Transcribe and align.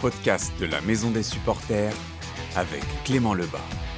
podcast 0.00 0.52
de 0.58 0.66
la 0.66 0.80
Maison 0.80 1.10
des 1.10 1.22
supporters 1.22 1.92
avec 2.56 2.82
Clément 3.04 3.34
Lebas. 3.34 3.89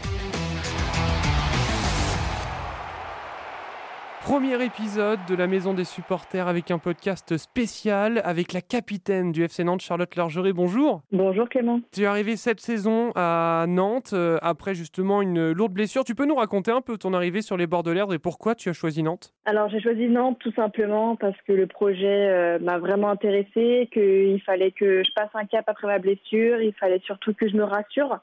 Premier 4.25 4.63
épisode 4.65 5.19
de 5.29 5.35
la 5.35 5.49
Maison 5.49 5.75
des 5.75 5.83
supporters 5.83 6.47
avec 6.47 6.71
un 6.71 6.79
podcast 6.79 7.37
spécial 7.37 8.23
avec 8.25 8.53
la 8.53 8.61
capitaine 8.61 9.33
du 9.33 9.43
FC 9.43 9.65
Nantes, 9.65 9.81
Charlotte 9.81 10.15
Largeret. 10.15 10.53
Bonjour. 10.53 11.03
Bonjour 11.11 11.49
Clément. 11.49 11.81
Tu 11.93 12.03
es 12.03 12.07
arrivé 12.07 12.37
cette 12.37 12.61
saison 12.61 13.11
à 13.17 13.65
Nantes 13.67 14.13
euh, 14.13 14.39
après 14.41 14.77
justement 14.77 15.23
une 15.23 15.51
lourde 15.51 15.73
blessure. 15.73 16.05
Tu 16.05 16.15
peux 16.15 16.25
nous 16.25 16.37
raconter 16.37 16.71
un 16.71 16.83
peu 16.83 16.97
ton 16.99 17.15
arrivée 17.15 17.43
sur 17.43 17.57
les 17.57 17.67
bords 17.67 17.83
de 17.83 17.91
l'Erdre 17.91 18.15
et 18.15 18.21
pourquoi 18.21 18.55
tu 18.55 18.69
as 18.69 18.73
choisi 18.73 19.03
Nantes? 19.03 19.35
Alors 19.45 19.69
j'ai 19.69 19.81
choisi 19.81 20.09
Nantes 20.09 20.39
tout 20.39 20.53
simplement 20.53 21.17
parce 21.17 21.37
que 21.43 21.53
le 21.53 21.67
projet 21.67 22.29
euh, 22.31 22.59
m'a 22.61 22.79
vraiment 22.79 23.11
intéressé, 23.11 23.89
qu'il 23.93 24.41
fallait 24.47 24.71
que 24.71 25.03
je 25.03 25.13
passe 25.17 25.31
un 25.35 25.47
cap 25.47 25.65
après 25.67 25.89
ma 25.89 25.99
blessure, 25.99 26.61
il 26.63 26.73
fallait 26.75 27.03
surtout 27.05 27.35
que 27.35 27.49
je 27.49 27.57
me 27.57 27.65
rassure. 27.65 28.19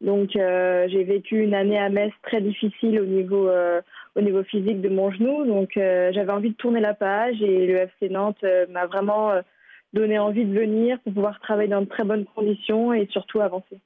Donc 0.00 0.34
euh, 0.34 0.88
j'ai 0.88 1.04
vécu 1.04 1.42
une 1.42 1.54
année 1.54 1.78
à 1.78 1.90
Metz 1.90 2.12
très 2.22 2.40
difficile 2.40 2.98
au 2.98 3.04
niveau 3.04 3.50
au 4.14 4.20
niveau 4.20 4.42
physique 4.44 4.80
de 4.80 4.88
mon 4.88 5.10
genou. 5.10 5.44
Donc 5.46 5.76
euh, 5.76 6.12
j'avais 6.12 6.32
envie 6.32 6.50
de 6.50 6.56
tourner 6.56 6.80
la 6.80 6.94
page 6.94 7.40
et 7.42 7.66
le 7.66 7.76
FC 7.76 8.08
Nantes 8.08 8.42
euh, 8.44 8.66
m'a 8.68 8.86
vraiment 8.86 9.30
euh, 9.30 9.42
donné 9.92 10.18
envie 10.18 10.44
de 10.44 10.58
venir 10.58 10.98
pour 11.00 11.12
pouvoir 11.14 11.40
travailler 11.40 11.68
dans 11.68 11.80
de 11.80 11.86
très 11.86 12.04
bonnes 12.04 12.24
conditions 12.24 12.92
et 12.92 13.06
surtout 13.10 13.40
avancer. 13.40 13.80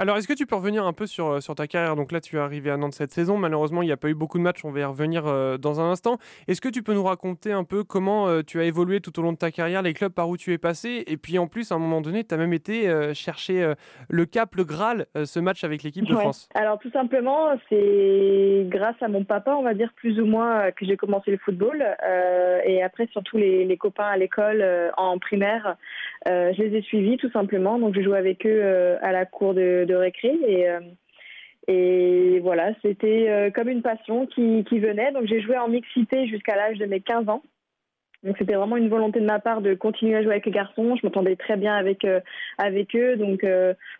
Alors, 0.00 0.16
est-ce 0.16 0.26
que 0.26 0.32
tu 0.32 0.46
peux 0.46 0.54
revenir 0.54 0.86
un 0.86 0.94
peu 0.94 1.04
sur, 1.04 1.26
euh, 1.26 1.40
sur 1.40 1.54
ta 1.54 1.66
carrière? 1.66 1.94
Donc 1.94 2.10
là, 2.10 2.22
tu 2.22 2.36
es 2.36 2.38
arrivé 2.38 2.70
à 2.70 2.78
Nantes 2.78 2.94
cette 2.94 3.10
saison. 3.10 3.36
Malheureusement, 3.36 3.82
il 3.82 3.84
n'y 3.84 3.92
a 3.92 3.98
pas 3.98 4.08
eu 4.08 4.14
beaucoup 4.14 4.38
de 4.38 4.42
matchs. 4.42 4.64
On 4.64 4.70
va 4.70 4.80
y 4.80 4.84
revenir 4.84 5.26
euh, 5.26 5.58
dans 5.58 5.78
un 5.78 5.90
instant. 5.90 6.16
Est-ce 6.48 6.62
que 6.62 6.70
tu 6.70 6.82
peux 6.82 6.94
nous 6.94 7.04
raconter 7.04 7.52
un 7.52 7.64
peu 7.64 7.84
comment 7.84 8.26
euh, 8.26 8.40
tu 8.40 8.60
as 8.60 8.64
évolué 8.64 9.02
tout 9.02 9.18
au 9.18 9.22
long 9.22 9.32
de 9.32 9.36
ta 9.36 9.50
carrière, 9.50 9.82
les 9.82 9.92
clubs 9.92 10.10
par 10.10 10.30
où 10.30 10.38
tu 10.38 10.54
es 10.54 10.58
passé? 10.58 11.04
Et 11.06 11.18
puis, 11.18 11.38
en 11.38 11.48
plus, 11.48 11.70
à 11.70 11.74
un 11.74 11.78
moment 11.78 12.00
donné, 12.00 12.24
tu 12.24 12.34
as 12.34 12.38
même 12.38 12.54
été 12.54 13.12
chercher 13.12 13.74
le 14.08 14.24
cap, 14.24 14.54
le 14.54 14.64
Graal, 14.64 15.06
ce 15.22 15.38
match 15.38 15.64
avec 15.64 15.82
l'équipe 15.82 16.06
de 16.06 16.14
France. 16.14 16.48
Alors, 16.54 16.78
tout 16.78 16.90
simplement, 16.92 17.50
c'est 17.68 18.64
grâce 18.68 18.96
à 19.02 19.08
mon 19.08 19.24
papa, 19.24 19.54
on 19.54 19.62
va 19.62 19.74
dire 19.74 19.92
plus 19.96 20.18
ou 20.18 20.24
moins, 20.24 20.70
que 20.70 20.86
j'ai 20.86 20.96
commencé 20.96 21.30
le 21.30 21.36
football. 21.36 21.84
et 22.64 22.82
après, 22.82 23.06
surtout 23.12 23.36
les, 23.36 23.66
les 23.66 23.76
copains 23.76 24.06
à 24.06 24.16
l'école 24.16 24.64
en 24.96 25.18
primaire, 25.18 25.76
je 26.26 26.62
les 26.62 26.78
ai 26.78 26.82
suivis 26.82 27.16
tout 27.16 27.30
simplement. 27.30 27.78
Donc, 27.78 27.94
je 27.94 28.02
jouais 28.02 28.18
avec 28.18 28.46
eux 28.46 28.96
à 29.02 29.12
la 29.12 29.26
cour 29.26 29.54
de 29.54 29.84
de 29.86 29.94
récré 29.94 30.38
et 30.46 30.68
euh, 30.68 32.40
voilà, 32.42 32.72
c'était 32.82 33.28
euh, 33.28 33.50
comme 33.50 33.68
une 33.68 33.82
passion 33.82 34.26
qui, 34.26 34.62
venait. 34.78 35.12
Donc 35.12 35.26
j'ai 35.26 35.40
joué 35.40 35.56
en 35.58 35.68
mixité 35.68 36.26
jusqu'à 36.26 36.56
l'âge 36.56 36.78
de 36.78 36.86
mes 36.86 37.00
15 37.00 37.28
ans. 37.28 37.42
Donc 38.22 38.36
c'était 38.38 38.54
vraiment 38.54 38.76
une 38.76 38.90
volonté 38.90 39.18
de 39.18 39.24
ma 39.24 39.38
part 39.38 39.62
de 39.62 39.72
continuer 39.74 40.16
à 40.16 40.22
jouer 40.22 40.32
avec 40.32 40.46
les 40.46 40.52
garçons. 40.52 40.94
Je 40.96 41.06
m'entendais 41.06 41.36
très 41.36 41.56
bien 41.56 41.74
avec 41.74 42.04
euh, 42.04 42.20
avec 42.58 42.94
eux. 42.94 43.16
Donc 43.16 43.46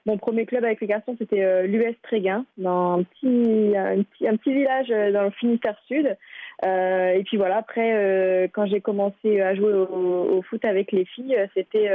mon 0.05 0.19
premier 0.19 0.47
club 0.47 0.65
avec 0.65 0.81
les 0.81 0.87
garçons 0.87 1.17
c'était 1.19 1.67
l'US 1.67 1.95
Tréguin 2.03 2.45
dans 2.59 2.99
un 2.99 3.03
petit, 3.03 3.77
un 3.77 4.37
petit 4.37 4.53
village 4.53 4.89
dans 4.89 5.25
le 5.25 5.31
Finistère 5.31 5.79
Sud. 5.87 6.17
Et 6.63 7.23
puis 7.25 7.37
voilà 7.37 7.59
après 7.59 8.51
quand 8.53 8.67
j'ai 8.67 8.81
commencé 8.81 9.41
à 9.41 9.55
jouer 9.55 9.73
au, 9.73 10.39
au, 10.39 10.43
foot 10.43 10.65
avec 10.65 10.93
les 10.93 11.05
filles 11.05 11.37
c'était 11.55 11.91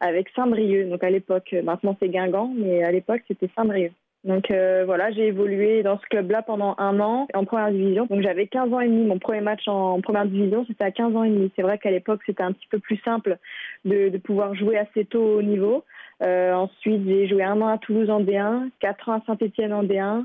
avec 0.00 0.28
Saint-Brieuc. 0.34 0.88
Donc 0.88 1.04
à 1.04 1.10
l'époque, 1.10 1.54
maintenant 1.62 1.96
c'est 2.00 2.08
Guingamp, 2.08 2.52
mais 2.56 2.82
à 2.82 2.90
l'époque 2.90 3.22
c'était 3.28 3.50
Saint-Brieuc. 3.54 3.92
Donc 4.24 4.50
euh, 4.50 4.82
voilà, 4.84 5.10
j'ai 5.12 5.28
évolué 5.28 5.82
dans 5.82 5.98
ce 5.98 6.06
club-là 6.06 6.42
pendant 6.42 6.74
un 6.78 7.00
an 7.00 7.26
en 7.32 7.44
première 7.44 7.70
division. 7.70 8.06
Donc 8.06 8.20
j'avais 8.20 8.46
15 8.46 8.72
ans 8.72 8.80
et 8.80 8.88
demi. 8.88 9.06
Mon 9.06 9.18
premier 9.18 9.40
match 9.40 9.66
en 9.66 10.00
première 10.02 10.26
division, 10.26 10.64
c'était 10.66 10.84
à 10.84 10.90
15 10.90 11.16
ans 11.16 11.24
et 11.24 11.30
demi. 11.30 11.50
C'est 11.56 11.62
vrai 11.62 11.78
qu'à 11.78 11.90
l'époque, 11.90 12.20
c'était 12.26 12.42
un 12.42 12.52
petit 12.52 12.66
peu 12.70 12.78
plus 12.78 12.98
simple 12.98 13.38
de, 13.86 14.10
de, 14.10 14.18
pouvoir 14.18 14.54
jouer 14.54 14.76
assez 14.76 15.06
tôt 15.06 15.38
au 15.38 15.42
niveau. 15.42 15.84
Euh, 16.22 16.52
ensuite, 16.52 17.02
j'ai 17.06 17.28
joué 17.28 17.42
un 17.42 17.62
an 17.62 17.68
à 17.68 17.78
Toulouse 17.78 18.10
en 18.10 18.20
D1, 18.20 18.68
4 18.80 19.08
ans 19.08 19.14
à 19.14 19.22
Saint-Etienne 19.26 19.72
en 19.72 19.84
D1, 19.84 20.24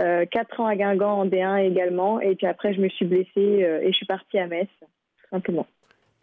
euh, 0.00 0.26
4 0.26 0.60
ans 0.60 0.66
à 0.66 0.76
Guingamp 0.76 1.20
en 1.20 1.26
D1 1.26 1.58
également. 1.64 2.20
Et 2.20 2.34
puis 2.34 2.46
après, 2.46 2.74
je 2.74 2.80
me 2.80 2.88
suis 2.88 3.06
blessée 3.06 3.28
euh, 3.36 3.80
et 3.82 3.92
je 3.92 3.96
suis 3.96 4.06
partie 4.06 4.38
à 4.38 4.46
Metz, 4.46 4.68
tout 4.80 5.28
simplement. 5.30 5.66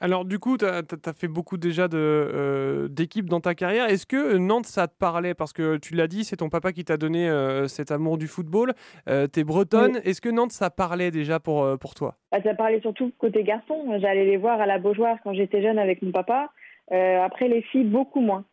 Alors 0.02 0.26
du 0.26 0.40
coup, 0.40 0.58
tu 0.58 0.66
as, 0.66 1.14
fait 1.14 1.28
beaucoup 1.28 1.58
déjà 1.58 1.88
euh, 1.94 2.88
d'équipes 2.88 3.30
dans 3.30 3.40
ta 3.40 3.54
carrière. 3.54 3.86
Est-ce 3.86 4.08
que 4.08 4.36
Nantes, 4.38 4.66
ça 4.66 4.88
te 4.88 4.98
parlait? 4.98 5.36
Parce 5.36 5.54
que 5.54 5.78
tu 5.78 5.94
l'as 5.94 6.08
dit, 6.08 6.24
c'est 6.24 6.38
ton 6.38 6.50
papa 6.50 6.72
qui 6.74 6.84
t'a 6.84 6.98
donné 6.98 7.30
euh, 7.30 7.68
cet 7.68 7.92
amour 7.92 8.18
du 8.18 8.26
football. 8.26 8.74
Euh, 9.08 9.28
tu 9.32 9.42
es 9.42 9.44
bretonne. 9.44 10.02
Est-ce 10.04 10.20
que 10.20 10.30
Nantes, 10.30 10.54
ça 10.54 10.72
parlait 10.72 11.12
déjà 11.12 11.40
pour, 11.40 11.78
pour 11.78 11.94
toi? 11.94 12.16
Bah, 12.32 12.40
Ça 12.44 12.56
parlait 12.56 12.82
surtout 12.82 13.12
côté 13.20 13.44
garçon. 13.44 14.00
J'allais 14.02 14.26
les 14.26 14.38
voir 14.38 14.60
à 14.60 14.66
la 14.66 14.80
Beaujoire 14.80 15.18
quand 15.24 15.36
j'étais 15.36 15.62
jeune 15.62 15.78
avec 15.78 16.02
mon 16.02 16.12
papa. 16.12 16.50
après, 16.90 17.48
les 17.48 17.62
filles, 17.62 17.84
beaucoup 17.84 18.22
moins 18.22 18.44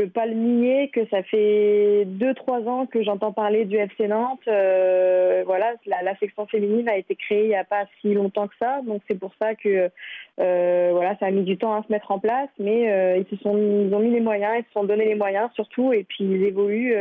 peux 0.00 0.08
pas 0.08 0.24
le 0.24 0.34
nier 0.34 0.88
que 0.88 1.06
ça 1.08 1.22
fait 1.22 2.04
deux 2.06 2.32
trois 2.32 2.60
ans 2.62 2.86
que 2.86 3.02
j'entends 3.02 3.32
parler 3.32 3.66
du 3.66 3.76
FC 3.76 4.08
Nantes. 4.08 4.40
Euh, 4.48 5.42
voilà, 5.44 5.74
la, 5.86 6.16
section 6.16 6.46
féminine 6.46 6.88
a 6.88 6.96
été 6.96 7.14
créée 7.16 7.44
il 7.44 7.48
n'y 7.48 7.54
a 7.54 7.64
pas 7.64 7.84
si 8.00 8.14
longtemps 8.14 8.48
que 8.48 8.54
ça, 8.58 8.80
donc 8.82 9.02
c'est 9.08 9.18
pour 9.18 9.32
ça 9.40 9.54
que 9.54 9.90
euh, 10.40 10.88
voilà, 10.92 11.16
ça 11.18 11.26
a 11.26 11.30
mis 11.30 11.42
du 11.42 11.58
temps 11.58 11.74
à 11.74 11.82
se 11.82 11.92
mettre 11.92 12.10
en 12.12 12.18
place, 12.18 12.48
mais 12.58 12.90
euh, 12.90 13.18
ils 13.18 13.36
se 13.36 13.42
sont, 13.42 13.56
ils 13.58 13.94
ont 13.94 13.98
mis 13.98 14.10
les 14.10 14.20
moyens, 14.20 14.56
ils 14.58 14.64
se 14.64 14.72
sont 14.72 14.84
donné 14.84 15.04
les 15.04 15.16
moyens 15.16 15.50
surtout, 15.54 15.92
et 15.92 16.04
puis 16.04 16.24
ils 16.24 16.44
évoluent 16.44 16.94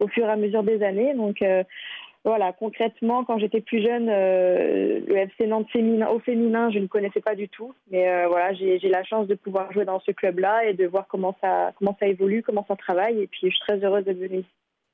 au 0.00 0.08
fur 0.08 0.26
et 0.26 0.30
à 0.30 0.36
mesure 0.36 0.62
des 0.62 0.82
années. 0.82 1.12
Donc 1.12 1.42
voilà, 2.26 2.52
concrètement, 2.52 3.24
quand 3.24 3.38
j'étais 3.38 3.60
plus 3.60 3.80
jeune, 3.80 4.08
euh, 4.08 4.98
le 5.06 5.16
FC 5.16 5.46
Nantes 5.46 5.68
au 6.10 6.18
féminin, 6.18 6.70
je 6.70 6.80
ne 6.80 6.88
connaissais 6.88 7.20
pas 7.20 7.36
du 7.36 7.48
tout. 7.48 7.72
Mais 7.92 8.08
euh, 8.08 8.26
voilà, 8.26 8.52
j'ai 8.52 8.80
la 8.88 9.04
chance 9.04 9.28
de 9.28 9.36
pouvoir 9.36 9.72
jouer 9.72 9.84
dans 9.84 10.00
ce 10.00 10.10
club-là 10.10 10.64
et 10.64 10.74
de 10.74 10.86
voir 10.86 11.06
comment 11.06 11.36
ça, 11.40 11.70
comment 11.78 11.96
ça 12.00 12.08
évolue, 12.08 12.42
comment 12.42 12.64
ça 12.66 12.74
travaille. 12.74 13.20
Et 13.20 13.28
puis, 13.28 13.42
je 13.44 13.50
suis 13.50 13.60
très 13.60 13.78
heureuse 13.84 14.04
d'être 14.04 14.18
venue 14.18 14.40
ici. 14.40 14.48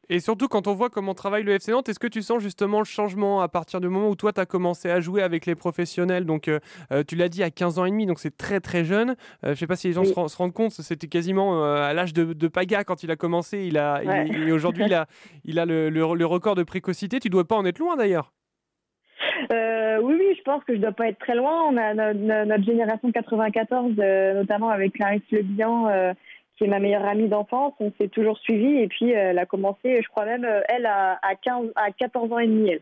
Et 0.08 0.18
surtout, 0.18 0.48
quand 0.48 0.66
on 0.66 0.74
voit 0.74 0.90
comment 0.90 1.14
travaille 1.14 1.44
le 1.44 1.52
FC 1.52 1.70
Nantes, 1.70 1.88
est-ce 1.88 2.00
que 2.00 2.08
tu 2.08 2.22
sens 2.22 2.42
justement 2.42 2.80
le 2.80 2.84
changement 2.84 3.40
à 3.40 3.48
partir 3.48 3.80
du 3.80 3.88
moment 3.88 4.08
où 4.08 4.16
toi, 4.16 4.32
tu 4.32 4.40
as 4.40 4.46
commencé 4.46 4.90
à 4.90 5.00
jouer 5.00 5.22
avec 5.22 5.46
les 5.46 5.54
professionnels 5.54 6.26
Donc, 6.26 6.48
euh, 6.48 6.58
euh, 6.90 7.04
tu 7.06 7.14
l'as 7.14 7.28
dit 7.28 7.42
à 7.42 7.50
15 7.50 7.78
ans 7.78 7.84
et 7.84 7.90
demi, 7.90 8.06
donc 8.06 8.18
c'est 8.18 8.36
très 8.36 8.58
très 8.58 8.84
jeune. 8.84 9.10
Euh, 9.10 9.14
je 9.44 9.50
ne 9.50 9.54
sais 9.54 9.66
pas 9.66 9.76
si 9.76 9.86
les 9.86 9.92
gens 9.92 10.04
se, 10.04 10.36
rendent 10.36 10.52
compte, 10.52 10.72
c'était 10.72 11.06
quasiment 11.06 11.64
à 11.64 11.92
l'âge 11.92 12.12
de, 12.12 12.32
de, 12.32 12.48
Paga 12.48 12.82
quand 12.84 13.02
il 13.04 13.10
a 13.10 13.16
commencé. 13.16 13.64
Il 13.64 13.78
a, 13.78 14.02
et 14.02 14.50
aujourd'hui, 14.50 14.84
il 14.86 14.94
a, 14.94 15.06
il 15.44 15.58
a 15.58 15.66
le, 15.66 15.88
le, 15.88 16.26
record 16.26 16.56
de 16.56 16.64
précocité. 16.64 17.20
Tu 17.20 17.28
ne 17.28 17.32
dois 17.32 17.44
pas 17.46 17.56
en 17.56 17.64
être 17.64 17.78
loin 17.78 17.96
d'ailleurs. 17.96 18.32
oui, 19.50 20.14
oui, 20.18 20.34
je 20.36 20.42
pense 20.42 20.64
que 20.64 20.72
je 20.72 20.78
ne 20.78 20.82
dois 20.82 20.92
pas 20.92 21.08
être 21.08 21.18
très 21.18 21.36
loin. 21.36 21.62
On 21.70 21.76
a 21.76 21.94
notre, 21.94 22.44
notre 22.44 22.64
génération 22.64 23.12
94, 23.12 23.94
notamment 24.34 24.70
avec 24.70 24.94
Clarisse 24.94 25.22
Lebihan 25.30 26.14
qui 26.62 26.68
est 26.68 26.70
ma 26.70 26.78
meilleure 26.78 27.04
amie 27.04 27.28
d'enfance. 27.28 27.74
On 27.80 27.92
s'est 28.00 28.08
toujours 28.08 28.38
suivi 28.38 28.78
et 28.78 28.86
puis 28.86 29.12
euh, 29.12 29.30
elle 29.30 29.38
a 29.38 29.46
commencé, 29.46 30.00
je 30.00 30.08
crois 30.08 30.24
même, 30.24 30.44
euh, 30.44 30.60
elle 30.68 30.86
à, 30.86 31.18
à, 31.22 31.34
15, 31.34 31.72
à 31.74 31.90
14 31.90 32.32
ans 32.32 32.38
et 32.38 32.46
demi. 32.46 32.70
Elle. 32.70 32.80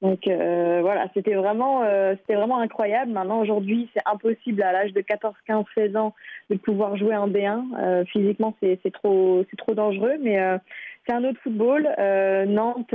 Donc 0.00 0.26
euh, 0.26 0.78
voilà, 0.80 1.08
c'était 1.12 1.34
vraiment, 1.34 1.82
c'était 2.20 2.36
vraiment 2.36 2.60
incroyable. 2.60 3.10
Maintenant, 3.10 3.40
aujourd'hui, 3.40 3.90
c'est 3.92 4.02
impossible 4.06 4.62
à 4.62 4.70
l'âge 4.70 4.92
de 4.92 5.00
14, 5.00 5.34
15, 5.46 5.64
16 5.74 5.96
ans 5.96 6.14
de 6.50 6.56
pouvoir 6.56 6.96
jouer 6.96 7.16
en 7.16 7.28
D1. 7.28 7.64
Euh, 7.76 8.04
physiquement, 8.04 8.54
c'est 8.62 8.92
trop, 8.92 9.44
c'est 9.50 9.56
trop 9.56 9.74
dangereux, 9.74 10.14
mais 10.22 10.38
c'est 11.04 11.12
un 11.12 11.24
autre 11.24 11.40
football. 11.42 11.88
Nantes 12.46 12.94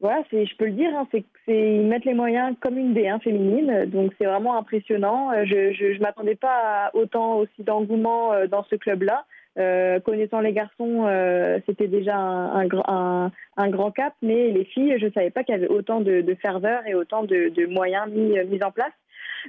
voilà, 0.00 0.22
c'est, 0.30 0.46
je 0.46 0.56
peux 0.56 0.66
le 0.66 0.72
dire, 0.72 0.90
hein, 0.94 1.08
c'est, 1.10 1.24
ils 1.48 1.86
mettent 1.86 2.04
les 2.04 2.14
moyens 2.14 2.54
comme 2.60 2.78
une 2.78 2.94
D1 2.94 3.20
féminine, 3.20 3.86
donc 3.86 4.12
c'est 4.16 4.26
vraiment 4.26 4.56
impressionnant. 4.56 5.32
Euh, 5.32 5.44
je, 5.44 5.72
je 5.72 6.00
m'attendais 6.00 6.36
pas 6.36 6.86
à 6.86 6.94
autant 6.94 7.38
aussi 7.38 7.64
d'engouement 7.64 8.32
euh, 8.32 8.46
dans 8.46 8.62
ce 8.64 8.76
club-là. 8.76 9.24
Euh, 9.58 9.98
connaissant 9.98 10.38
les 10.38 10.52
garçons, 10.52 11.06
euh, 11.08 11.58
c'était 11.66 11.88
déjà 11.88 12.14
un, 12.16 12.60
un, 12.60 12.68
un, 12.86 13.32
un, 13.56 13.68
grand 13.70 13.90
cap, 13.90 14.14
mais 14.22 14.52
les 14.52 14.64
filles, 14.64 14.98
je 15.00 15.06
ne 15.06 15.10
savais 15.10 15.30
pas 15.30 15.42
qu'il 15.42 15.52
y 15.52 15.58
avait 15.58 15.66
autant 15.66 16.00
de, 16.00 16.20
de 16.20 16.34
ferveur 16.36 16.86
et 16.86 16.94
autant 16.94 17.24
de, 17.24 17.48
de 17.48 17.66
moyens 17.66 18.08
mis, 18.08 18.38
mis 18.46 18.62
en 18.62 18.70
place. 18.70 18.92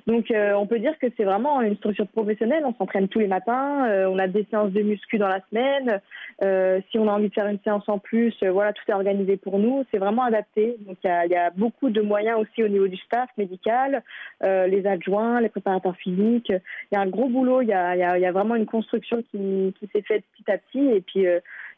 Donc 0.07 0.31
euh, 0.31 0.53
on 0.53 0.67
peut 0.67 0.79
dire 0.79 0.97
que 0.99 1.07
c'est 1.17 1.23
vraiment 1.23 1.61
une 1.61 1.75
structure 1.77 2.07
professionnelle. 2.07 2.63
On 2.65 2.73
s'entraîne 2.73 3.07
tous 3.07 3.19
les 3.19 3.27
matins, 3.27 3.87
euh, 3.87 4.07
on 4.07 4.17
a 4.19 4.27
des 4.27 4.45
séances 4.49 4.71
de 4.71 4.81
muscu 4.81 5.17
dans 5.17 5.27
la 5.27 5.41
semaine. 5.49 6.01
Euh, 6.43 6.79
si 6.89 6.99
on 6.99 7.07
a 7.07 7.11
envie 7.11 7.29
de 7.29 7.33
faire 7.33 7.47
une 7.47 7.59
séance 7.63 7.87
en 7.87 7.99
plus, 7.99 8.35
voilà, 8.43 8.73
tout 8.73 8.83
est 8.87 8.93
organisé 8.93 9.37
pour 9.37 9.59
nous. 9.59 9.83
C'est 9.91 9.97
vraiment 9.97 10.23
adapté. 10.23 10.77
Donc 10.87 10.97
il 11.03 11.07
y 11.07 11.11
a, 11.11 11.25
y 11.25 11.35
a, 11.35 11.49
beaucoup 11.51 11.89
de 11.89 12.01
moyens 12.01 12.39
aussi 12.39 12.63
au 12.63 12.67
niveau 12.67 12.87
du 12.87 12.97
staff 12.97 13.29
médical, 13.37 14.03
les 14.41 14.85
adjoints, 14.85 15.41
les 15.41 15.49
préparateurs 15.49 15.95
physiques. 15.97 16.49
Il 16.49 16.95
y 16.95 16.97
a 16.97 17.01
un 17.01 17.07
gros 17.07 17.27
boulot. 17.27 17.61
Il 17.61 17.67
y 17.67 17.73
a, 17.73 17.95
y 17.95 18.21
y 18.21 18.25
a 18.25 18.31
vraiment 18.31 18.55
une 18.55 18.65
construction 18.65 19.21
qui, 19.31 19.73
qui 19.79 19.89
s'est 19.93 20.01
faite 20.01 20.23
petit 20.35 20.51
à 20.51 20.57
petit. 20.57 20.87
Et 20.89 21.01
puis 21.01 21.25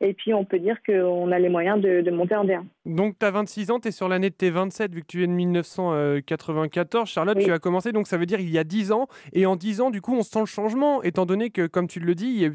et 0.02 0.14
puis, 0.14 0.34
on 0.34 0.44
peut 0.44 0.58
dire 0.58 0.78
qu'on 0.84 1.32
a 1.32 1.38
les 1.38 1.50
moyens 1.50 1.80
de, 1.80 2.02
de 2.02 2.12
monter 2.12 2.36
en 2.36 2.44
D1. 2.44 2.64
Donc, 2.86 3.20
tu 3.20 3.26
as 3.26 3.32
26 3.32 3.70
ans, 3.72 3.80
tu 3.80 3.90
es 3.90 3.92
sur 3.92 4.10
l'année 4.10 4.32
de 4.32 4.36
tes 4.36 4.50
27, 4.50 4.94
vu 4.94 5.02
que 5.02 5.08
tu 5.08 5.24
es 5.24 5.28
de 5.28 5.32
1994. 5.32 7.08
Charlotte, 7.08 7.38
tu 7.38 7.52
as 7.52 7.60
commencé, 7.60 7.92
donc 7.92 8.08
ça 8.08 8.18
veut 8.18 8.26
dire 8.26 8.40
il 8.40 8.50
y 8.50 8.58
a 8.58 8.64
10 8.64 8.92
ans. 8.92 9.08
Et 9.34 9.46
en 9.46 9.56
10 9.56 9.82
ans, 9.82 9.92
du 9.92 10.02
coup, 10.02 10.16
on 10.16 10.24
sent 10.24 10.40
le 10.40 10.46
changement, 10.46 11.04
étant 11.04 11.28
donné 11.28 11.52
que, 11.52 11.68
comme 11.68 11.88
tu 11.88 12.00
le 12.00 12.16
dis, 12.16 12.48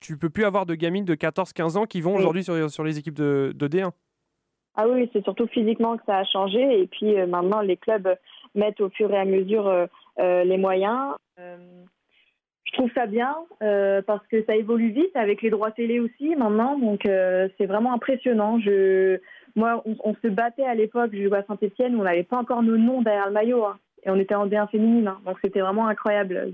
tu 0.00 0.16
peux 0.16 0.30
plus 0.30 0.44
avoir 0.44 0.66
de 0.66 0.74
gamines 0.74 1.04
de 1.04 1.14
14-15 1.14 1.76
ans 1.78 1.86
qui 1.86 2.00
vont 2.00 2.14
aujourd'hui 2.14 2.44
sur, 2.44 2.70
sur, 2.70 2.84
les 2.84 2.98
équipes 2.98 3.14
de, 3.14 3.52
de 3.54 3.68
D1. 3.68 3.90
Ah 4.74 4.88
oui, 4.88 5.10
c'est 5.12 5.22
surtout 5.22 5.46
physiquement 5.48 5.96
que 5.96 6.04
ça 6.06 6.18
a 6.18 6.24
changé. 6.24 6.80
Et 6.80 6.86
puis 6.86 7.18
euh, 7.18 7.26
maintenant, 7.26 7.60
les 7.60 7.76
clubs 7.76 8.16
mettent 8.54 8.80
au 8.80 8.88
fur 8.90 9.12
et 9.12 9.18
à 9.18 9.24
mesure 9.24 9.66
euh, 9.66 9.86
euh, 10.18 10.44
les 10.44 10.58
moyens 10.58 11.16
je 12.64 12.78
trouve 12.78 12.90
ça 12.94 13.06
bien 13.06 13.34
parce 14.06 14.26
que 14.28 14.44
ça 14.44 14.56
évolue 14.56 14.90
vite 14.90 15.14
avec 15.14 15.42
les 15.42 15.50
droits 15.50 15.72
télé 15.72 16.00
aussi 16.00 16.34
maintenant, 16.36 16.78
donc 16.78 17.02
c'est 17.04 17.66
vraiment 17.66 17.92
impressionnant. 17.92 18.58
Je, 18.60 19.18
moi, 19.56 19.82
on, 19.84 20.14
se 20.14 20.28
battait 20.28 20.64
à 20.64 20.74
l'époque, 20.74 21.10
je 21.12 21.26
jouais 21.26 21.38
à 21.38 21.44
Saint-Etienne, 21.44 21.96
on 21.96 22.04
n'avait 22.04 22.22
pas 22.22 22.38
encore 22.38 22.62
nos 22.62 22.76
noms 22.76 23.02
derrière 23.02 23.26
le 23.26 23.32
maillot. 23.32 23.64
Hein 23.64 23.78
et 24.04 24.10
on 24.10 24.16
était 24.16 24.34
en 24.34 24.46
D1 24.46 24.68
féminine, 24.68 25.06
hein. 25.06 25.18
donc 25.24 25.38
c'était 25.42 25.60
vraiment 25.60 25.86
incroyable. 25.86 26.52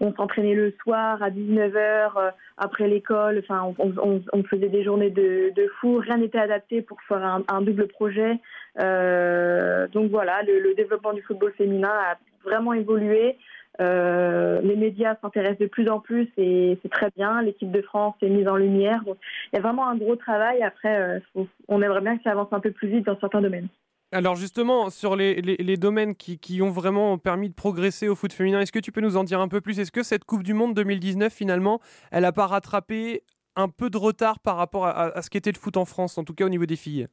on 0.00 0.14
s'entraînait 0.14 0.54
le 0.54 0.72
soir 0.82 1.22
à 1.22 1.30
19h 1.30 1.72
euh, 1.74 2.30
après 2.58 2.86
l'école, 2.86 3.42
enfin 3.42 3.74
on, 3.78 4.42
faisait 4.44 4.68
des 4.68 4.84
journées 4.84 5.10
de, 5.10 5.52
fou, 5.80 5.98
rien 5.98 6.18
n'était 6.18 6.38
adapté 6.38 6.82
pour 6.82 7.00
faire 7.02 7.42
un, 7.48 7.62
double 7.62 7.86
projet. 7.88 8.38
Euh, 8.78 9.88
donc 9.88 10.10
voilà, 10.10 10.42
le, 10.42 10.74
développement 10.74 11.14
du 11.14 11.22
football 11.22 11.52
féminin 11.56 11.88
a 11.88 12.18
vraiment 12.44 12.74
évolué. 12.74 13.38
Euh, 13.80 14.60
les 14.62 14.76
médias 14.76 15.16
s'intéressent 15.22 15.58
de 15.58 15.66
plus 15.66 15.88
en 15.88 16.00
plus 16.00 16.28
et 16.36 16.78
c'est 16.82 16.90
très 16.90 17.10
bien. 17.16 17.42
L'équipe 17.42 17.70
de 17.70 17.82
France 17.82 18.14
est 18.22 18.28
mise 18.28 18.48
en 18.48 18.56
lumière. 18.56 19.02
il 19.06 19.56
y 19.56 19.58
a 19.58 19.62
vraiment 19.62 19.88
un 19.88 19.96
gros 19.96 20.16
travail. 20.16 20.62
Après, 20.62 21.22
on 21.68 21.82
aimerait 21.82 22.02
bien 22.02 22.16
que 22.16 22.22
ça 22.22 22.32
avance 22.32 22.52
un 22.52 22.60
peu 22.60 22.72
plus 22.72 22.88
vite 22.88 23.06
dans 23.06 23.18
certains 23.18 23.40
domaines. 23.40 23.68
Alors 24.12 24.34
justement, 24.34 24.90
sur 24.90 25.14
les, 25.14 25.76
domaines 25.76 26.16
qui, 26.16 26.62
ont 26.62 26.70
vraiment 26.70 27.16
permis 27.16 27.48
de 27.48 27.54
progresser 27.54 28.08
au 28.08 28.16
foot 28.16 28.32
féminin, 28.32 28.60
est-ce 28.60 28.72
que 28.72 28.80
tu 28.80 28.90
peux 28.90 29.00
nous 29.00 29.16
en 29.16 29.22
dire 29.22 29.40
un 29.40 29.46
peu 29.46 29.60
plus? 29.60 29.78
Est-ce 29.78 29.92
que 29.92 30.02
cette 30.02 30.24
Coupe 30.24 30.42
du 30.42 30.52
Monde 30.52 30.74
2019, 30.74 31.32
finalement, 31.32 31.80
elle 32.10 32.22
n'a 32.22 32.32
pas 32.32 32.46
rattrapé 32.46 33.22
un 33.54 33.68
peu 33.68 33.88
de 33.88 33.96
retard 33.96 34.40
par 34.40 34.56
rapport 34.56 34.86
à, 34.86 35.22
ce 35.22 35.30
qu'était 35.30 35.52
le 35.52 35.58
foot 35.58 35.76
en 35.76 35.84
France, 35.84 36.18
en 36.18 36.24
tout 36.24 36.34
cas 36.34 36.44
au 36.44 36.48
niveau 36.48 36.66
des 36.66 36.74
filles? 36.74 37.06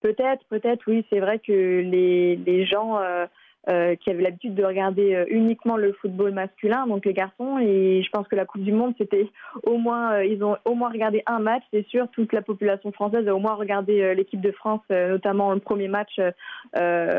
Peut-être, 0.00 0.44
peut-être, 0.48 0.82
oui. 0.86 1.04
C'est 1.10 1.18
vrai 1.18 1.40
que 1.40 1.52
les, 1.52 2.64
gens... 2.64 2.98
Euh, 2.98 3.26
euh, 3.68 3.96
qui 3.96 4.10
avaient 4.10 4.22
l'habitude 4.22 4.54
de 4.54 4.64
regarder 4.64 5.14
euh, 5.14 5.24
uniquement 5.28 5.76
le 5.76 5.92
football 5.92 6.32
masculin, 6.32 6.86
donc 6.86 7.04
les 7.04 7.12
garçons. 7.12 7.58
Et 7.58 8.02
je 8.02 8.10
pense 8.10 8.26
que 8.26 8.34
la 8.34 8.46
Coupe 8.46 8.62
du 8.62 8.72
Monde, 8.72 8.94
c'était 8.96 9.28
au 9.62 9.76
moins, 9.76 10.14
euh, 10.14 10.24
ils 10.24 10.42
ont 10.42 10.56
au 10.64 10.74
moins 10.74 10.88
regardé 10.88 11.22
un 11.26 11.38
match, 11.38 11.62
c'est 11.72 11.86
sûr. 11.88 12.08
Toute 12.12 12.32
la 12.32 12.40
population 12.40 12.92
française 12.92 13.28
a 13.28 13.34
au 13.34 13.40
moins 13.40 13.54
regardé 13.54 14.14
l'équipe 14.14 14.40
de 14.40 14.52
France, 14.52 14.80
notamment 14.90 15.52
le 15.52 15.60
premier 15.60 15.88
match 15.88 16.18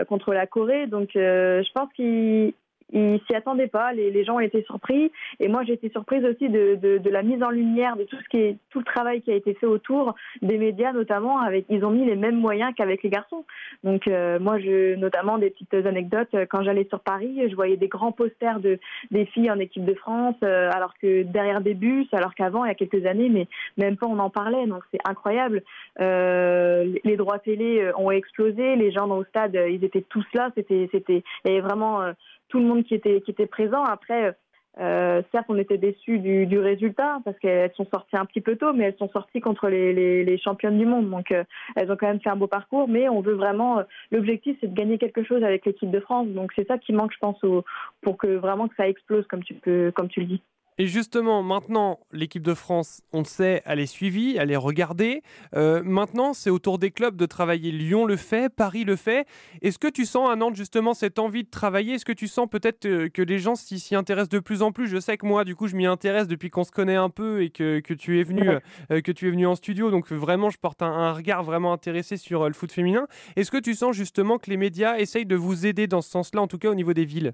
contre 0.07 0.33
la 0.33 0.47
Corée. 0.47 0.87
Donc 0.87 1.09
je 1.13 1.71
pense 1.73 1.91
qu'ils 1.93 2.53
ils 2.91 3.21
s'y 3.27 3.35
attendaient 3.35 3.67
pas. 3.67 3.93
Les, 3.93 4.11
les, 4.11 4.23
gens 4.23 4.39
été 4.39 4.63
surpris. 4.63 5.11
Et 5.39 5.47
moi, 5.47 5.63
été 5.73 5.89
surprise 5.89 6.23
aussi 6.25 6.49
de, 6.49 6.75
de, 6.75 6.97
de, 6.97 7.09
la 7.09 7.23
mise 7.23 7.41
en 7.43 7.49
lumière 7.49 7.95
de 7.95 8.03
tout 8.03 8.17
ce 8.17 8.29
qui 8.29 8.37
est 8.37 8.57
tout 8.69 8.79
le 8.79 8.85
travail 8.85 9.21
qui 9.21 9.31
a 9.31 9.35
été 9.35 9.53
fait 9.53 9.65
autour 9.65 10.15
des 10.41 10.57
médias, 10.57 10.91
notamment 10.93 11.39
avec. 11.39 11.65
Ils 11.69 11.85
ont 11.85 11.91
mis 11.91 12.05
les 12.05 12.15
mêmes 12.15 12.37
moyens 12.37 12.73
qu'avec 12.75 13.03
les 13.03 13.09
garçons. 13.09 13.45
Donc 13.83 14.07
euh, 14.07 14.39
moi, 14.39 14.59
je 14.59 14.95
notamment 14.95 15.37
des 15.37 15.49
petites 15.49 15.73
anecdotes. 15.73 16.35
Quand 16.49 16.63
j'allais 16.63 16.87
sur 16.89 16.99
Paris, 16.99 17.49
je 17.49 17.55
voyais 17.55 17.77
des 17.77 17.87
grands 17.87 18.11
posters 18.11 18.59
de 18.59 18.79
des 19.11 19.25
filles 19.25 19.51
en 19.51 19.59
équipe 19.59 19.85
de 19.85 19.93
France, 19.93 20.35
euh, 20.43 20.69
alors 20.73 20.93
que 21.01 21.23
derrière 21.23 21.61
des 21.61 21.73
bus, 21.73 22.07
alors 22.13 22.33
qu'avant, 22.35 22.65
il 22.65 22.69
y 22.69 22.71
a 22.71 22.75
quelques 22.75 23.05
années, 23.05 23.29
mais 23.29 23.47
même 23.77 23.97
pas 23.97 24.07
on 24.07 24.19
en 24.19 24.29
parlait. 24.29 24.65
Donc 24.67 24.83
c'est 24.91 24.99
incroyable. 25.07 25.63
Euh, 25.99 26.93
les 27.03 27.17
droits 27.17 27.39
télé 27.39 27.91
ont 27.97 28.11
explosé. 28.11 28.75
Les 28.75 28.91
gens 28.91 29.07
dans 29.07 29.19
le 29.19 29.25
stade, 29.25 29.57
ils 29.69 29.83
étaient 29.83 30.05
tous 30.09 30.25
là. 30.33 30.51
C'était 30.55 30.89
c'était 30.91 31.23
il 31.45 31.51
y 31.51 31.53
avait 31.53 31.61
vraiment 31.61 32.13
tout 32.49 32.59
le 32.59 32.65
monde 32.65 32.83
qui 32.83 32.95
était, 32.95 33.21
qui 33.21 33.31
était 33.31 33.47
présent. 33.47 33.83
Après, 33.83 34.35
euh, 34.79 35.21
certes, 35.31 35.47
on 35.49 35.57
était 35.57 35.77
déçus 35.77 36.19
du, 36.19 36.59
résultat 36.59 37.19
parce 37.25 37.37
qu'elles 37.39 37.71
sont 37.75 37.87
sorties 37.91 38.15
un 38.15 38.25
petit 38.25 38.39
peu 38.39 38.55
tôt, 38.55 38.71
mais 38.73 38.85
elles 38.85 38.97
sont 38.97 39.09
sorties 39.09 39.41
contre 39.41 39.67
les, 39.67 40.23
les, 40.23 40.37
championnes 40.37 40.77
du 40.77 40.85
monde. 40.85 41.09
Donc, 41.09 41.31
euh, 41.31 41.43
elles 41.75 41.91
ont 41.91 41.97
quand 41.97 42.07
même 42.07 42.21
fait 42.21 42.29
un 42.29 42.35
beau 42.35 42.47
parcours, 42.47 42.87
mais 42.87 43.09
on 43.09 43.21
veut 43.21 43.33
vraiment. 43.33 43.79
Euh, 43.79 43.83
l'objectif, 44.11 44.57
c'est 44.61 44.67
de 44.67 44.75
gagner 44.75 44.97
quelque 44.97 45.23
chose 45.23 45.43
avec 45.43 45.65
l'équipe 45.65 45.91
de 45.91 45.99
France. 45.99 46.27
Donc, 46.29 46.51
c'est 46.55 46.67
ça 46.67 46.77
qui 46.77 46.93
manque, 46.93 47.11
je 47.13 47.19
pense, 47.19 47.43
au, 47.43 47.65
pour 48.01 48.17
que 48.17 48.27
vraiment 48.27 48.67
que 48.67 48.75
ça 48.75 48.87
explose, 48.87 49.25
comme 49.27 49.43
tu 49.43 49.55
peux, 49.55 49.91
comme 49.93 50.07
tu 50.07 50.21
le 50.21 50.27
dis. 50.27 50.43
Et 50.81 50.87
justement, 50.87 51.43
maintenant, 51.43 51.99
l'équipe 52.13 52.41
de 52.41 52.53
France, 52.53 53.01
on 53.11 53.19
le 53.19 53.25
sait, 53.25 53.61
elle 53.65 53.81
est 53.81 53.85
suivie, 53.85 54.37
elle 54.39 54.49
est 54.49 54.55
regardée. 54.55 55.23
Euh, 55.53 55.81
maintenant, 55.83 56.33
c'est 56.33 56.49
au 56.49 56.57
tour 56.57 56.79
des 56.79 56.89
clubs 56.89 57.17
de 57.17 57.25
travailler. 57.25 57.73
Lyon 57.73 58.05
le 58.05 58.15
fait, 58.15 58.47
Paris 58.47 58.85
le 58.85 58.95
fait. 58.95 59.27
Est-ce 59.61 59.77
que 59.77 59.89
tu 59.89 60.05
sens 60.05 60.29
à 60.31 60.37
Nantes 60.37 60.55
justement 60.55 60.93
cette 60.93 61.19
envie 61.19 61.43
de 61.43 61.49
travailler? 61.49 61.95
Est-ce 61.95 62.05
que 62.05 62.13
tu 62.13 62.29
sens 62.29 62.47
peut-être 62.49 62.85
euh, 62.85 63.09
que 63.09 63.21
les 63.21 63.39
gens 63.39 63.55
s'y 63.55 63.93
intéressent 63.93 64.29
de 64.29 64.39
plus 64.39 64.61
en 64.61 64.71
plus? 64.71 64.87
Je 64.87 65.01
sais 65.01 65.17
que 65.17 65.25
moi, 65.25 65.43
du 65.43 65.53
coup, 65.53 65.67
je 65.67 65.75
m'y 65.75 65.85
intéresse 65.85 66.29
depuis 66.29 66.49
qu'on 66.49 66.63
se 66.63 66.71
connaît 66.71 66.95
un 66.95 67.09
peu 67.09 67.43
et 67.43 67.49
que, 67.49 67.81
tu 67.81 68.21
es 68.21 68.23
venu, 68.23 68.47
euh, 68.47 69.01
que 69.01 69.11
tu 69.11 69.27
es 69.27 69.31
venu 69.31 69.47
en 69.47 69.55
studio. 69.55 69.91
Donc 69.91 70.09
vraiment, 70.13 70.49
je 70.49 70.59
porte 70.59 70.81
un, 70.81 71.11
regard 71.11 71.43
vraiment 71.43 71.73
intéressé 71.73 72.15
sur 72.15 72.47
le 72.47 72.53
foot 72.53 72.71
féminin. 72.71 73.05
Est-ce 73.35 73.51
que 73.51 73.57
tu 73.57 73.75
sens 73.75 73.97
justement 73.97 74.37
que 74.37 74.49
les 74.49 74.55
médias 74.55 74.97
essayent 74.97 75.25
de 75.25 75.35
vous 75.35 75.65
aider 75.65 75.87
dans 75.87 76.01
ce 76.01 76.09
sens-là, 76.09 76.41
en 76.41 76.47
tout 76.47 76.57
cas 76.57 76.69
au 76.69 76.75
niveau 76.75 76.93
des 76.93 77.03
villes? 77.03 77.33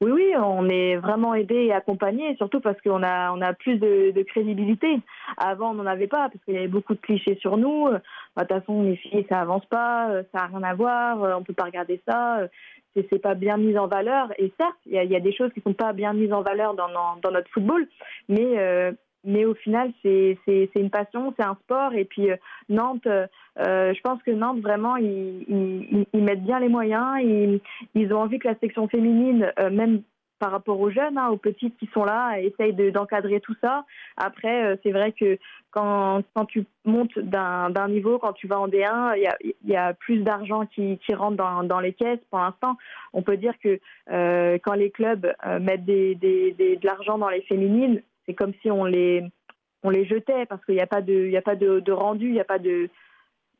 Oui, 0.00 0.10
oui, 0.10 0.32
on 0.36 0.68
est 0.68 0.96
vraiment 0.96 1.34
aidé 1.34 1.54
et 1.54 1.72
accompagné, 1.72 2.36
surtout 2.36 2.60
parce 2.60 2.80
qu'on 2.80 3.02
a, 3.02 3.32
on 3.32 3.40
a 3.40 3.52
plus 3.52 3.78
de, 3.78 4.22
crédibilité. 4.22 5.00
Avant, 5.36 5.70
on 5.70 5.74
n'en 5.74 5.86
avait 5.86 6.06
pas, 6.06 6.28
parce 6.28 6.42
qu'il 6.44 6.54
y 6.54 6.58
avait 6.58 6.68
beaucoup 6.68 6.94
de 6.94 7.00
clichés 7.00 7.36
sur 7.40 7.56
nous. 7.56 7.88
Bah, 7.88 8.44
de 8.44 8.48
toute 8.48 8.58
façon, 8.58 8.82
les 8.82 8.96
filles, 8.96 9.26
ça 9.28 9.40
avance 9.40 9.66
pas, 9.66 10.08
ça 10.32 10.40
n'a 10.40 10.46
rien 10.46 10.62
à 10.62 10.74
voir, 10.74 11.38
on 11.38 11.42
peut 11.42 11.52
pas 11.52 11.64
regarder 11.64 12.00
ça, 12.08 12.48
c'est 13.10 13.18
pas 13.18 13.34
bien 13.34 13.56
mis 13.56 13.76
en 13.78 13.86
valeur. 13.86 14.32
Et 14.38 14.52
certes, 14.58 14.76
il 14.86 14.92
y 14.92 15.16
a, 15.16 15.20
des 15.20 15.32
choses 15.32 15.52
qui 15.52 15.60
sont 15.60 15.72
pas 15.72 15.92
bien 15.92 16.12
mises 16.12 16.32
en 16.32 16.42
valeur 16.42 16.74
dans, 16.74 16.88
notre 17.30 17.50
football, 17.50 17.86
mais 18.28 18.58
euh, 18.58 18.92
mais 19.24 19.44
au 19.44 19.54
final, 19.54 19.92
c'est 20.02 20.38
une 20.74 20.90
passion, 20.90 21.32
c'est 21.36 21.44
un 21.44 21.56
sport. 21.62 21.94
Et 21.94 22.04
puis, 22.04 22.30
euh, 22.30 22.36
Nantes, 22.68 23.06
euh, 23.06 23.94
je 23.94 24.00
pense 24.00 24.22
que 24.22 24.30
Nantes, 24.30 24.60
vraiment, 24.60 24.96
ils, 24.96 26.06
ils, 26.12 26.22
mettent 26.22 26.44
bien 26.44 26.58
les 26.58 26.68
moyens. 26.68 27.20
Ils, 27.22 27.60
ils, 27.94 28.12
ont 28.12 28.20
envie 28.20 28.38
que 28.38 28.48
la 28.48 28.58
section 28.58 28.88
féminine, 28.88 29.52
euh, 29.60 29.70
même 29.70 30.02
par 30.40 30.50
rapport 30.50 30.80
aux 30.80 30.90
jeunes, 30.90 31.18
hein, 31.18 31.28
aux 31.28 31.36
petites 31.36 31.76
qui 31.78 31.88
sont 31.94 32.02
là, 32.02 32.40
essaye 32.40 32.72
d'encadrer 32.72 33.38
tout 33.38 33.54
ça. 33.60 33.84
Après, 34.16 34.76
c'est 34.82 34.90
vrai 34.90 35.12
que 35.12 35.38
quand, 35.70 36.22
quand 36.34 36.46
tu 36.46 36.66
montes 36.84 37.16
d'un 37.16 37.88
niveau, 37.88 38.18
quand 38.18 38.32
tu 38.32 38.48
vas 38.48 38.58
en 38.58 38.66
D1, 38.66 39.12
il 39.16 39.22
y 39.22 39.28
a, 39.28 39.36
y 39.64 39.76
a, 39.76 39.94
plus 39.94 40.18
d'argent 40.24 40.66
qui, 40.66 40.98
qui 40.98 41.14
rentre 41.14 41.36
dans, 41.36 41.62
dans, 41.62 41.78
les 41.78 41.92
caisses. 41.92 42.18
Pour 42.28 42.40
l'instant, 42.40 42.76
on 43.12 43.22
peut 43.22 43.36
dire 43.36 43.54
que 43.62 43.78
quand 44.08 44.74
les 44.74 44.90
clubs 44.90 45.32
mettent 45.60 45.84
des, 45.84 46.16
des, 46.16 46.50
des, 46.58 46.76
de 46.76 46.86
l'argent 46.86 47.18
dans 47.18 47.28
les 47.28 47.42
féminines, 47.42 48.02
c'est 48.26 48.34
comme 48.34 48.52
si 48.62 48.70
on 48.70 48.84
les 48.84 49.24
on 49.82 49.90
les 49.90 50.04
jetait 50.04 50.46
parce 50.46 50.64
qu'il 50.64 50.74
n'y 50.74 50.80
a 50.80 50.86
pas 50.86 51.02
de 51.02 51.26
il 51.26 51.36
a 51.36 51.42
pas 51.42 51.56
de, 51.56 51.92
rendu, 51.92 52.26
il 52.26 52.32
n'y 52.32 52.40
a 52.40 52.44
pas 52.44 52.58
de 52.58 52.88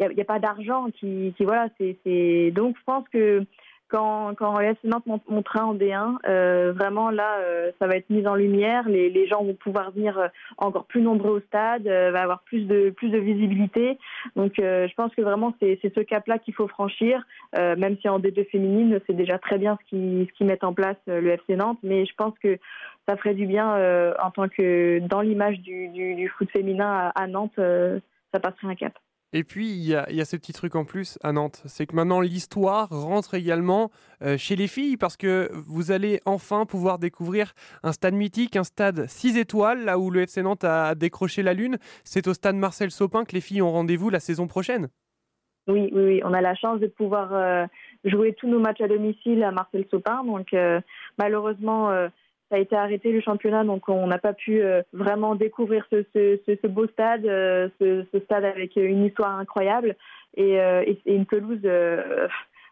il 0.00 0.16
y 0.16 0.20
a, 0.20 0.24
pas 0.24 0.40
d'argent 0.40 0.86
qui, 0.90 1.32
qui 1.36 1.44
voilà 1.44 1.68
c'est 1.78 2.50
donc 2.52 2.76
je 2.76 2.82
pense 2.84 3.08
que 3.08 3.44
quand, 3.92 4.34
quand 4.34 4.58
FC 4.58 4.78
Nantes 4.84 5.04
montera 5.28 5.66
en 5.66 5.74
D1, 5.74 6.16
euh, 6.26 6.72
vraiment 6.72 7.10
là, 7.10 7.36
euh, 7.40 7.70
ça 7.78 7.86
va 7.86 7.96
être 7.96 8.08
mis 8.08 8.26
en 8.26 8.34
lumière. 8.34 8.88
Les, 8.88 9.10
les, 9.10 9.26
gens 9.26 9.44
vont 9.44 9.54
pouvoir 9.54 9.90
venir 9.90 10.18
euh, 10.18 10.28
encore 10.56 10.86
plus 10.86 11.02
nombreux 11.02 11.32
au 11.32 11.40
stade, 11.40 11.86
va 11.86 12.22
avoir 12.22 12.40
plus 12.40 12.62
de 12.66 12.90
plus 12.90 13.10
de 13.10 13.18
visibilité. 13.18 13.98
Donc, 14.34 14.54
je 14.56 14.94
pense 14.94 15.14
que 15.14 15.20
vraiment 15.20 15.54
c'est 15.60 15.78
ce 15.82 16.00
cap-là 16.00 16.38
qu'il 16.38 16.54
faut 16.54 16.68
franchir. 16.68 17.22
même 17.54 17.96
si 18.00 18.08
en 18.08 18.18
D2 18.18 18.48
féminine, 18.48 18.98
c'est 19.06 19.16
déjà 19.16 19.38
très 19.38 19.58
bien 19.58 19.78
ce 19.82 19.90
qu'ils 19.90 20.28
ce 20.38 20.44
mettent 20.44 20.64
en 20.64 20.72
place 20.72 20.96
le 21.06 21.28
FC 21.28 21.56
Nantes, 21.56 21.78
mais 21.82 22.06
je 22.06 22.14
pense 22.16 22.34
que 22.38 22.58
ça 23.06 23.16
ferait 23.16 23.34
du 23.34 23.46
bien 23.46 23.68
en 24.22 24.30
tant 24.30 24.48
que 24.48 25.00
dans 25.00 25.20
l'image 25.20 25.60
du, 25.60 25.88
du, 25.88 26.14
du, 26.14 26.28
foot 26.28 26.50
féminin 26.50 27.12
à, 27.14 27.22
à 27.22 27.26
Nantes, 27.26 27.56
ça 27.56 28.40
passerait 28.40 28.68
un 28.68 28.74
cap. 28.74 28.94
Et 29.34 29.44
puis, 29.44 29.70
il 29.70 29.84
y, 29.84 29.94
a, 29.94 30.24
ce 30.26 30.36
petit 30.36 30.52
truc 30.52 30.76
en 30.76 30.84
plus 30.84 31.18
à 31.22 31.32
Nantes, 31.32 31.62
c'est 31.64 31.86
que 31.86 31.96
maintenant 31.96 32.20
l'histoire 32.20 32.90
rentre 32.90 33.32
également 33.32 33.90
euh, 34.22 34.36
chez 34.36 34.56
les 34.56 34.68
filles 34.68 34.98
parce 34.98 35.16
que 35.16 35.48
vous 35.52 35.90
allez 35.90 36.20
enfin 36.26 36.66
pouvoir 36.66 36.98
découvrir 36.98 37.54
un 37.82 37.92
stade 37.92 38.12
mythique, 38.12 38.56
un 38.56 38.64
stade 38.64 39.06
6 39.06 39.38
étoiles, 39.38 39.84
là 39.84 39.98
où 39.98 40.10
le 40.10 40.20
FC 40.20 40.42
Nantes 40.42 40.64
a 40.64 40.94
décroché 40.94 41.42
la 41.42 41.54
lune. 41.54 41.78
C'est 42.04 42.26
au 42.28 42.34
stade 42.34 42.56
Marcel 42.56 42.90
Sopin 42.90 43.24
que 43.24 43.32
les 43.32 43.40
filles 43.40 43.62
ont 43.62 43.72
rendez-vous 43.72 44.10
la 44.10 44.20
saison 44.20 44.46
prochaine. 44.46 44.88
Oui, 45.66 45.90
oui, 45.94 46.20
on 46.24 46.34
a 46.34 46.42
la 46.42 46.54
chance 46.54 46.80
de 46.80 46.88
pouvoir 46.88 47.32
euh, 47.32 47.64
jouer 48.04 48.34
tous 48.34 48.48
nos 48.48 48.58
matchs 48.58 48.82
à 48.82 48.88
domicile 48.88 49.42
à 49.44 49.50
Marcel 49.50 49.86
Sopin. 49.90 50.24
Donc, 50.24 50.52
euh, 50.52 50.80
malheureusement, 51.18 51.90
ça 52.52 52.58
a 52.58 52.60
été 52.60 52.76
arrêté 52.76 53.12
le 53.12 53.22
championnat, 53.22 53.64
donc 53.64 53.88
on 53.88 54.06
n'a 54.06 54.18
pas 54.18 54.34
pu 54.34 54.62
euh, 54.62 54.82
vraiment 54.92 55.34
découvrir 55.34 55.86
ce, 55.90 56.66
beau 56.66 56.86
stade, 56.86 57.24
euh, 57.24 57.70
ce, 57.80 58.04
stade 58.26 58.44
avec 58.44 58.76
une 58.76 59.06
histoire 59.06 59.38
incroyable 59.38 59.96
et, 60.36 60.60
euh, 60.60 60.84
une 61.06 61.24
pelouse 61.24 61.62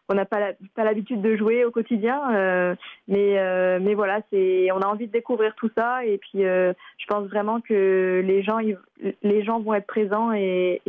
qu'on 0.06 0.16
n'a 0.16 0.26
pas 0.26 0.54
l'habitude 0.76 1.22
de 1.22 1.34
jouer 1.34 1.64
au 1.64 1.70
quotidien. 1.70 2.76
mais, 3.08 3.94
voilà, 3.94 4.20
on 4.32 4.82
a 4.82 4.86
envie 4.86 5.06
de 5.06 5.12
découvrir 5.12 5.54
tout 5.54 5.70
ça 5.74 6.04
et 6.04 6.18
puis 6.18 6.42
je 6.42 7.06
pense 7.08 7.26
vraiment 7.28 7.62
que 7.62 8.22
les 8.22 8.42
gens, 8.42 9.60
vont 9.60 9.72
être 9.72 9.86
présents 9.86 10.30
et 10.34 10.82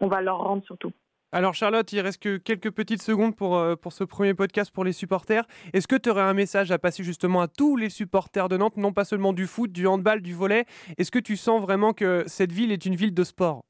on 0.00 0.08
va 0.08 0.20
leur 0.20 0.38
rendre 0.38 0.64
surtout. 0.64 0.90
Alors 1.32 1.54
Charlotte, 1.54 1.92
il 1.92 2.00
reste 2.00 2.22
que 2.22 2.36
quelques 2.36 2.70
petites 2.70 3.02
secondes 3.02 3.34
pour, 3.34 3.56
euh, 3.56 3.74
pour 3.74 3.92
ce 3.92 4.04
premier 4.04 4.32
podcast 4.32 4.72
pour 4.72 4.84
les 4.84 4.92
supporters. 4.92 5.44
Est-ce 5.72 5.88
que 5.88 5.96
tu 5.96 6.08
aurais 6.08 6.22
un 6.22 6.34
message 6.34 6.70
à 6.70 6.78
passer 6.78 7.02
justement 7.02 7.40
à 7.40 7.48
tous 7.48 7.76
les 7.76 7.90
supporters 7.90 8.48
de 8.48 8.56
Nantes, 8.56 8.76
non 8.76 8.92
pas 8.92 9.04
seulement 9.04 9.32
du 9.32 9.46
foot, 9.46 9.72
du 9.72 9.88
handball, 9.88 10.22
du 10.22 10.34
volet 10.34 10.66
Est-ce 10.98 11.10
que 11.10 11.18
tu 11.18 11.36
sens 11.36 11.60
vraiment 11.60 11.92
que 11.92 12.22
cette 12.26 12.52
ville 12.52 12.70
est 12.70 12.86
une 12.86 12.94
ville 12.94 13.12
de 13.12 13.24
sport? 13.24 13.64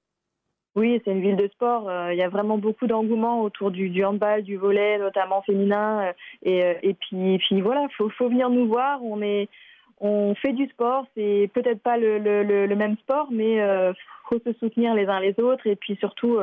Oui, 0.74 1.00
c'est 1.02 1.12
une 1.12 1.22
ville 1.22 1.36
de 1.36 1.48
sport. 1.48 1.88
Euh, 1.88 2.12
il 2.12 2.18
y 2.18 2.22
a 2.22 2.28
vraiment 2.28 2.58
beaucoup 2.58 2.86
d'engouement 2.86 3.40
autour 3.40 3.70
du, 3.70 4.04
handball, 4.04 4.42
du 4.42 4.58
volet, 4.58 4.98
notamment 4.98 5.40
féminin. 5.40 6.12
et, 6.42 6.76
et 6.82 6.92
puis, 6.92 7.40
voilà, 7.62 7.86
faut, 7.96 8.10
faut 8.10 8.28
venir 8.28 8.50
nous 8.50 8.68
voir. 8.68 9.02
On 9.02 9.22
est, 9.22 9.48
on 10.00 10.34
fait 10.34 10.52
du 10.52 10.66
sport. 10.68 11.06
C'est 11.16 11.50
peut-être 11.54 11.80
pas 11.80 11.96
le, 11.96 12.74
même 12.74 12.96
sport, 12.98 13.28
mais 13.30 13.58
faut 14.28 14.38
se 14.44 14.52
soutenir 14.58 14.94
les 14.94 15.06
uns 15.06 15.20
les 15.20 15.38
autres. 15.40 15.66
Et 15.66 15.76
puis 15.76 15.96
surtout, 15.96 16.38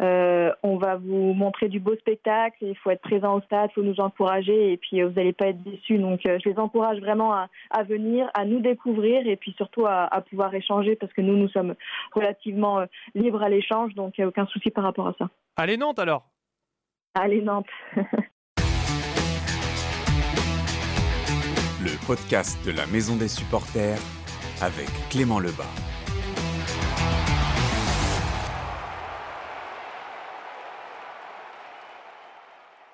euh, 0.00 0.52
on 0.62 0.76
va 0.76 0.96
vous 0.96 1.32
montrer 1.34 1.68
du 1.68 1.80
beau 1.80 1.94
spectacle. 1.96 2.56
Il 2.62 2.76
faut 2.76 2.90
être 2.90 3.02
présent 3.02 3.36
au 3.36 3.40
stade, 3.42 3.70
il 3.70 3.74
faut 3.74 3.82
nous 3.82 4.00
encourager. 4.00 4.72
Et 4.72 4.76
puis 4.76 5.02
vous 5.02 5.12
n'allez 5.12 5.32
pas 5.32 5.48
être 5.48 5.62
déçus. 5.62 5.98
Donc 5.98 6.20
je 6.24 6.48
les 6.48 6.58
encourage 6.58 7.00
vraiment 7.00 7.32
à, 7.32 7.48
à, 7.70 7.82
venir, 7.82 8.28
à 8.34 8.44
nous 8.44 8.60
découvrir 8.60 9.26
et 9.26 9.36
puis 9.36 9.54
surtout 9.56 9.86
à, 9.86 10.04
à, 10.04 10.20
pouvoir 10.20 10.54
échanger 10.54 10.96
parce 10.96 11.12
que 11.12 11.20
nous, 11.20 11.36
nous 11.36 11.48
sommes 11.48 11.74
relativement 12.12 12.84
libres 13.14 13.42
à 13.42 13.48
l'échange. 13.48 13.94
Donc 13.94 14.18
il 14.18 14.22
n'y 14.22 14.24
a 14.24 14.28
aucun 14.28 14.46
souci 14.46 14.70
par 14.70 14.84
rapport 14.84 15.08
à 15.08 15.14
ça. 15.18 15.28
Allez 15.56 15.76
Nantes 15.76 15.98
alors 15.98 16.24
Allez 17.14 17.42
Nantes 17.42 17.66
Le 21.84 22.06
podcast 22.06 22.64
de 22.64 22.72
la 22.72 22.86
Maison 22.86 23.14
des 23.14 23.28
supporters 23.28 23.98
avec 24.62 24.88
Clément 25.10 25.38
Lebas. 25.38 25.93